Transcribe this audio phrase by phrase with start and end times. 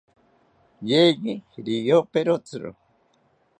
[0.89, 1.33] Yeye
[1.65, 2.69] riyoperotziro